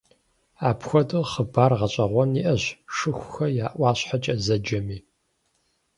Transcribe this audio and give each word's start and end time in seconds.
Апхуэдэу 0.69 1.25
хъыбар 1.31 1.71
гъэщӏэгъуэн 1.79 2.31
иӏэщ 2.41 2.63
«Шыхухэ 2.95 3.47
я 3.65 3.67
ӏуащхьэкӏэ» 3.77 4.35
зэджэми. 4.45 4.97